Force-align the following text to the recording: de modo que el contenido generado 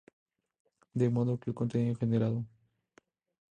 de 0.95 1.11
modo 1.11 1.39
que 1.39 1.51
el 1.51 1.53
contenido 1.55 1.93
generado 1.93 2.43